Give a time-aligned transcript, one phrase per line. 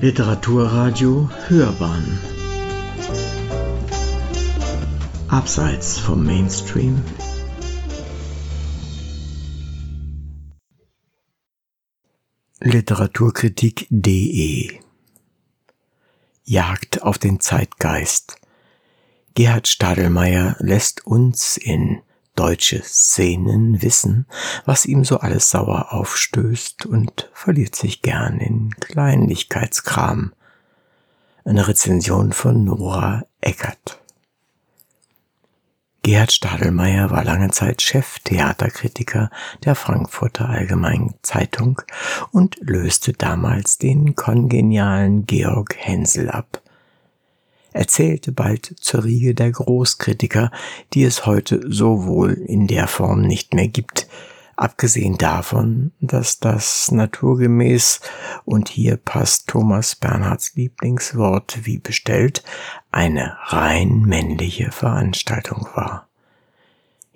[0.00, 2.20] Literaturradio Hörbahn.
[5.26, 7.02] Abseits vom Mainstream.
[12.60, 14.78] Literaturkritik.de
[16.44, 18.36] Jagd auf den Zeitgeist.
[19.34, 22.02] Gerhard Stadelmeier lässt uns in
[22.38, 24.26] deutsche Szenen wissen,
[24.64, 30.32] was ihm so alles sauer aufstößt und verliert sich gern in Kleinlichkeitskram.
[31.44, 34.00] Eine Rezension von Nora Eckert.
[36.02, 39.30] Gerhard Stadelmeier war lange Zeit Cheftheaterkritiker
[39.64, 41.82] der Frankfurter Allgemeinen Zeitung
[42.30, 46.62] und löste damals den kongenialen Georg Hensel ab,
[47.78, 50.50] er zählte bald zur Riege der Großkritiker,
[50.94, 54.08] die es heute so wohl in der Form nicht mehr gibt,
[54.56, 58.00] abgesehen davon, dass das naturgemäß,
[58.44, 62.42] und hier passt Thomas Bernhards Lieblingswort wie bestellt,
[62.90, 66.07] eine rein männliche Veranstaltung war.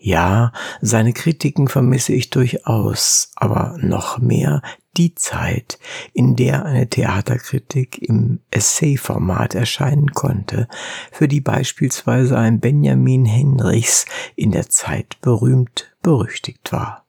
[0.05, 0.50] Ja,
[0.81, 4.61] seine Kritiken vermisse ich durchaus, aber noch mehr
[4.97, 5.78] die Zeit,
[6.12, 10.67] in der eine Theaterkritik im Essay-Format erscheinen konnte,
[11.12, 17.05] für die beispielsweise ein Benjamin Henrichs in der Zeit berühmt berüchtigt war.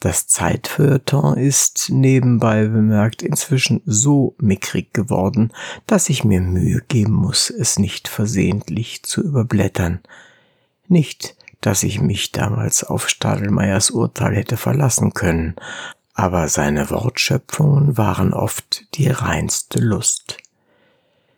[0.00, 5.50] Das Zeitfeuilleton ist nebenbei bemerkt inzwischen so mickrig geworden,
[5.86, 10.00] dass ich mir Mühe geben muss, es nicht versehentlich zu überblättern.
[10.88, 15.56] Nicht, dass ich mich damals auf Stadelmeiers Urteil hätte verlassen können,
[16.12, 20.36] aber seine Wortschöpfungen waren oft die reinste Lust.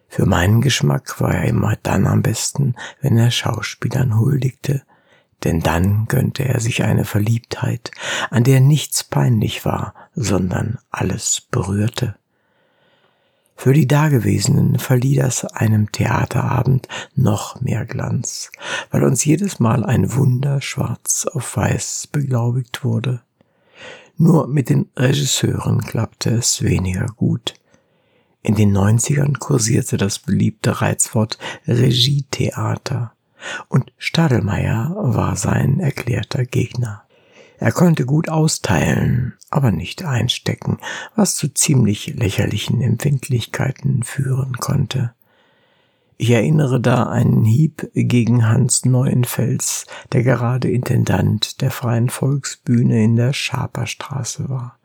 [0.08, 4.82] Für meinen Geschmack war er immer dann am besten, wenn er Schauspielern huldigte,
[5.44, 7.92] denn dann gönnte er sich eine Verliebtheit,
[8.30, 12.16] an der nichts peinlich war, sondern alles berührte.
[13.56, 18.50] Für die Dagewesenen verlieh das einem Theaterabend noch mehr Glanz,
[18.90, 23.22] weil uns jedes Mal ein Wunder schwarz auf weiß beglaubigt wurde.
[24.18, 27.54] Nur mit den Regisseuren klappte es weniger gut.
[28.42, 33.12] In den Neunzigern kursierte das beliebte Reizwort Regietheater
[33.68, 37.05] und Stadelmeier war sein erklärter Gegner.
[37.58, 40.78] Er konnte gut austeilen, aber nicht einstecken,
[41.14, 45.12] was zu ziemlich lächerlichen Empfindlichkeiten führen konnte.
[46.18, 53.16] Ich erinnere da einen Hieb gegen Hans Neuenfels, der gerade Intendant der Freien Volksbühne in
[53.16, 54.78] der Schaperstraße war.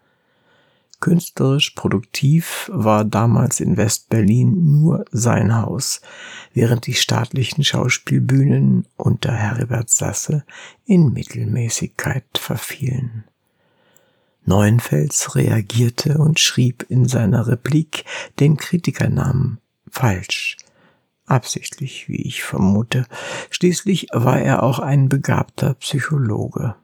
[1.01, 6.01] Künstlerisch produktiv war damals in Westberlin nur sein Haus,
[6.53, 10.45] während die staatlichen Schauspielbühnen unter Herbert Sasse
[10.85, 13.25] in Mittelmäßigkeit verfielen.
[14.45, 18.05] Neuenfels reagierte und schrieb in seiner Replik
[18.39, 19.59] den Kritikernamen
[19.89, 20.57] falsch.
[21.25, 23.05] Absichtlich, wie ich vermute.
[23.49, 26.75] Schließlich war er auch ein begabter Psychologe.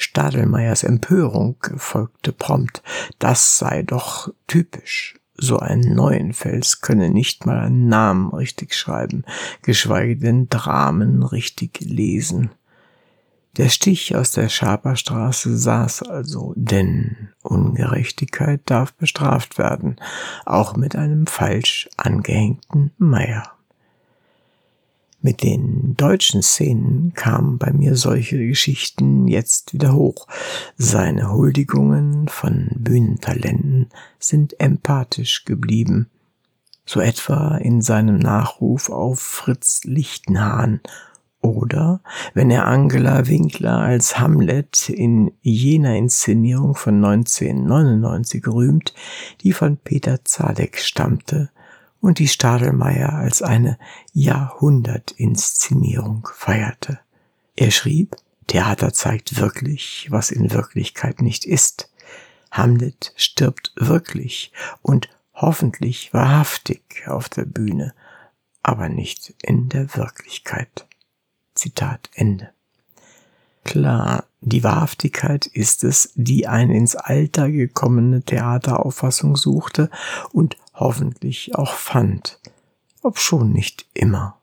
[0.00, 2.82] Stadelmeiers Empörung folgte prompt.
[3.18, 5.16] Das sei doch typisch.
[5.36, 9.24] So ein Neuenfels könne nicht mal einen Namen richtig schreiben,
[9.62, 12.50] geschweige denn Dramen richtig lesen.
[13.56, 19.96] Der Stich aus der Schaperstraße saß also, denn Ungerechtigkeit darf bestraft werden,
[20.46, 23.59] auch mit einem falsch angehängten Meier.
[25.22, 30.26] Mit den deutschen Szenen kamen bei mir solche Geschichten jetzt wieder hoch.
[30.78, 36.08] Seine Huldigungen von Bühnentalenten sind empathisch geblieben.
[36.86, 40.80] So etwa in seinem Nachruf auf Fritz Lichtenhahn
[41.42, 42.00] oder
[42.32, 48.94] wenn er Angela Winkler als Hamlet in jener Inszenierung von 1999 rühmt,
[49.42, 51.50] die von Peter Zadek stammte
[52.00, 53.78] und die Stadelmeier als eine
[54.12, 57.00] Jahrhundertinszenierung feierte.
[57.56, 58.16] Er schrieb,
[58.46, 61.90] Theater zeigt wirklich, was in Wirklichkeit nicht ist.
[62.50, 64.52] Hamlet stirbt wirklich
[64.82, 67.94] und hoffentlich wahrhaftig auf der Bühne,
[68.62, 70.86] aber nicht in der Wirklichkeit.
[71.54, 72.50] Zitat Ende.
[73.64, 79.90] Klar, die Wahrhaftigkeit ist es, die eine ins Alter gekommene Theaterauffassung suchte
[80.32, 82.40] und hoffentlich auch fand,
[83.02, 84.40] obschon nicht immer.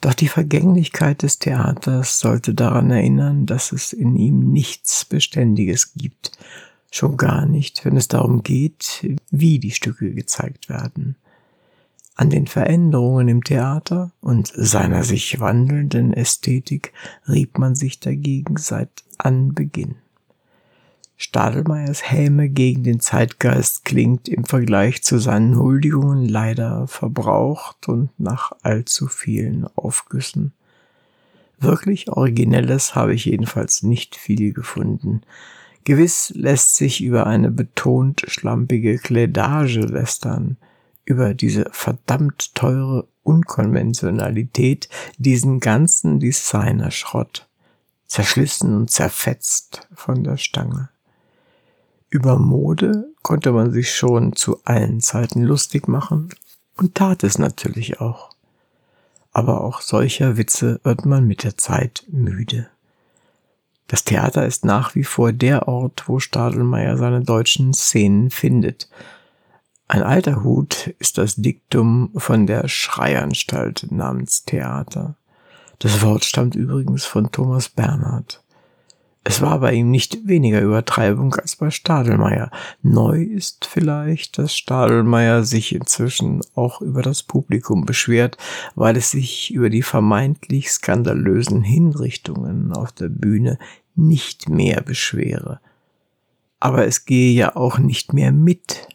[0.00, 6.32] Doch die Vergänglichkeit des Theaters sollte daran erinnern, dass es in ihm nichts Beständiges gibt,
[6.92, 11.16] schon gar nicht, wenn es darum geht, wie die Stücke gezeigt werden.
[12.14, 16.92] An den Veränderungen im Theater und seiner sich wandelnden Ästhetik
[17.28, 19.96] rieb man sich dagegen seit Anbeginn.
[21.18, 28.52] Stadelmeiers Häme gegen den Zeitgeist klingt im Vergleich zu seinen Huldigungen leider verbraucht und nach
[28.62, 30.52] allzu vielen Aufgüssen.
[31.58, 35.22] Wirklich Originelles habe ich jedenfalls nicht viel gefunden.
[35.84, 40.58] Gewiss lässt sich über eine betont schlampige Kledage lästern,
[41.06, 47.48] über diese verdammt teure Unkonventionalität, diesen ganzen Designerschrott,
[48.06, 50.90] zerschlissen und zerfetzt von der Stange.
[52.08, 56.28] Über Mode konnte man sich schon zu allen Zeiten lustig machen
[56.76, 58.30] und tat es natürlich auch.
[59.32, 62.68] Aber auch solcher Witze wird man mit der Zeit müde.
[63.88, 68.88] Das Theater ist nach wie vor der Ort, wo Stadelmeier seine deutschen Szenen findet.
[69.88, 75.16] Ein alter Hut ist das Diktum von der Schreianstalt namens Theater.
[75.78, 78.42] Das Wort stammt übrigens von Thomas Bernhard.
[79.28, 82.52] Es war bei ihm nicht weniger Übertreibung als bei Stadelmeier.
[82.82, 88.38] Neu ist vielleicht, dass Stadelmeier sich inzwischen auch über das Publikum beschwert,
[88.76, 93.58] weil es sich über die vermeintlich skandalösen Hinrichtungen auf der Bühne
[93.96, 95.58] nicht mehr beschwere.
[96.60, 98.86] Aber es gehe ja auch nicht mehr mit.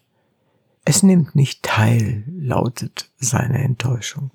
[0.85, 4.31] Es nimmt nicht teil, lautet seine Enttäuschung.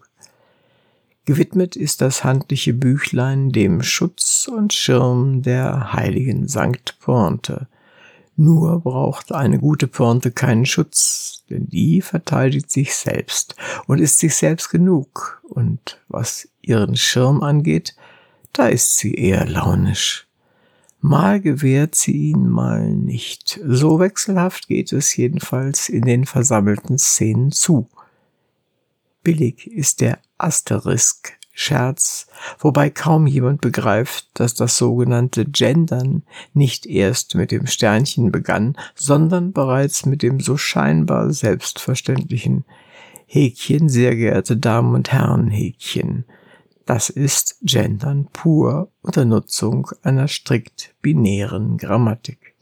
[1.26, 7.66] Gewidmet ist das handliche Büchlein dem Schutz und Schirm der heiligen Sankt Pointe.
[8.36, 13.56] Nur braucht eine gute Pointe keinen Schutz, denn die verteidigt sich selbst
[13.88, 15.42] und ist sich selbst genug.
[15.42, 17.96] Und was ihren Schirm angeht,
[18.52, 20.28] da ist sie eher launisch.
[21.00, 23.58] Mal gewährt sie ihn, mal nicht.
[23.66, 27.88] So wechselhaft geht es jedenfalls in den versammelten Szenen zu.
[29.24, 32.26] Billig ist der Asterisk Scherz,
[32.58, 36.22] wobei kaum jemand begreift, dass das sogenannte Gendern
[36.52, 42.66] nicht erst mit dem Sternchen begann, sondern bereits mit dem so scheinbar selbstverständlichen
[43.26, 46.26] Häkchen, sehr geehrte Damen und Herren Häkchen.
[46.84, 52.54] Das ist Gendern pur unter Nutzung einer strikt binären Grammatik.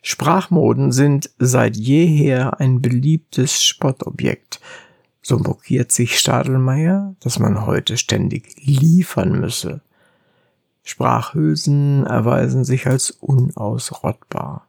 [0.00, 4.60] Sprachmoden sind seit jeher ein beliebtes Spottobjekt,
[5.24, 9.80] so mokiert sich Stadelmeier, dass man heute ständig liefern müsse.
[10.82, 14.68] Sprachhülsen erweisen sich als unausrottbar,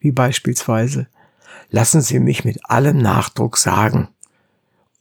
[0.00, 1.06] wie beispielsweise
[1.70, 4.08] Lassen Sie mich mit allem Nachdruck sagen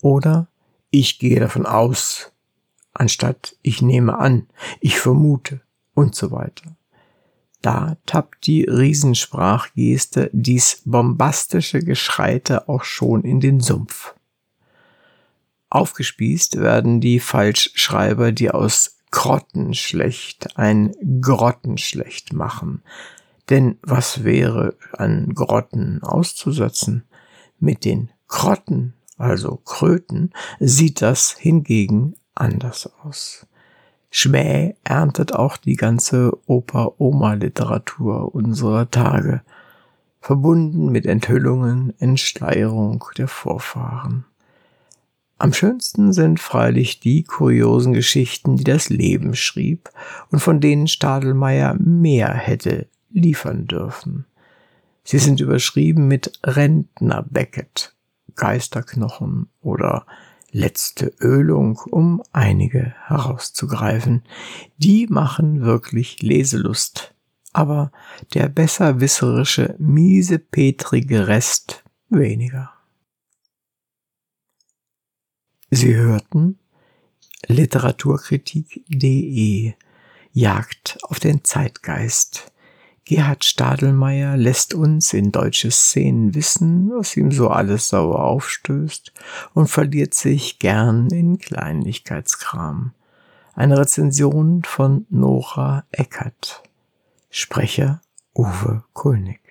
[0.01, 0.48] oder
[0.89, 2.31] ich gehe davon aus,
[2.94, 4.48] anstatt ich nehme an,
[4.80, 5.62] ich vermute
[5.95, 6.75] und so weiter.
[7.62, 14.13] Da tappt die Riesensprachgeste dies bombastische Geschreite auch schon in den Sumpf.
[15.71, 22.83] Aufgespießt werden die Falschschreiber, die aus Grottenschlecht ein Grottenschlecht machen.
[23.50, 27.03] Denn was wäre an Grotten auszusetzen?
[27.59, 33.47] Mit den Krotten, also Kröten, sieht das hingegen anders aus.
[34.09, 39.41] Schmäh erntet auch die ganze Opa-Oma-Literatur unserer Tage,
[40.19, 44.25] verbunden mit Enthüllungen, Entschleierung der Vorfahren.
[45.41, 49.89] Am schönsten sind freilich die kuriosen Geschichten, die das Leben schrieb
[50.29, 54.25] und von denen Stadelmeier mehr hätte liefern dürfen.
[55.03, 57.95] Sie sind überschrieben mit Rentner Beckett,
[58.36, 60.05] Geisterknochen oder
[60.51, 64.21] letzte Ölung, um einige herauszugreifen.
[64.77, 67.15] Die machen wirklich Leselust.
[67.51, 67.91] Aber
[68.36, 72.69] der besserwisserische, miesepetrige Rest weniger.
[75.73, 76.59] Sie hörten
[77.47, 79.73] Literaturkritik.de
[80.33, 82.51] Jagd auf den Zeitgeist.
[83.05, 89.13] Gerhard Stadelmeier lässt uns in deutsche Szenen wissen, was ihm so alles sauer aufstößt
[89.53, 92.93] und verliert sich gern in Kleinlichkeitskram.
[93.53, 96.63] Eine Rezension von Nora Eckert.
[97.29, 98.01] Sprecher
[98.35, 99.50] Uwe Kulnig.